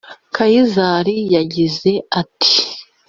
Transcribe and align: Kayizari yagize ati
Kayizari 0.35 1.15
yagize 1.35 1.91
ati 2.21 2.55